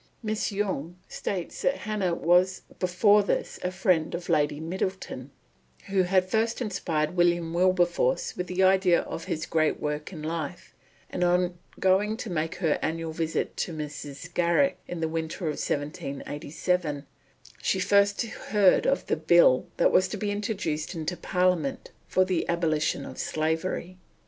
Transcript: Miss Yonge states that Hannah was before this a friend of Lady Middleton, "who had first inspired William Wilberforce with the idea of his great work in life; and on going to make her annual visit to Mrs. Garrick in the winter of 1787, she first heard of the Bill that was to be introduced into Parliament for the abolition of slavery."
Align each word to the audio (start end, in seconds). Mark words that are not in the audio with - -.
Miss 0.23 0.51
Yonge 0.51 0.95
states 1.07 1.61
that 1.61 1.75
Hannah 1.85 2.15
was 2.15 2.63
before 2.79 3.21
this 3.21 3.59
a 3.61 3.69
friend 3.69 4.15
of 4.15 4.29
Lady 4.29 4.59
Middleton, 4.59 5.29
"who 5.89 6.01
had 6.01 6.27
first 6.27 6.59
inspired 6.59 7.15
William 7.15 7.53
Wilberforce 7.53 8.35
with 8.35 8.47
the 8.47 8.63
idea 8.63 9.01
of 9.01 9.25
his 9.25 9.45
great 9.45 9.79
work 9.79 10.11
in 10.11 10.23
life; 10.23 10.73
and 11.11 11.23
on 11.23 11.59
going 11.79 12.17
to 12.17 12.31
make 12.31 12.55
her 12.55 12.79
annual 12.81 13.11
visit 13.11 13.55
to 13.57 13.73
Mrs. 13.73 14.33
Garrick 14.33 14.79
in 14.87 15.01
the 15.01 15.07
winter 15.07 15.45
of 15.45 15.59
1787, 15.61 17.05
she 17.61 17.79
first 17.79 18.23
heard 18.23 18.87
of 18.87 19.05
the 19.05 19.15
Bill 19.15 19.67
that 19.77 19.91
was 19.91 20.07
to 20.07 20.17
be 20.17 20.31
introduced 20.31 20.95
into 20.95 21.15
Parliament 21.15 21.91
for 22.07 22.25
the 22.25 22.49
abolition 22.49 23.05
of 23.05 23.19
slavery." 23.19 23.99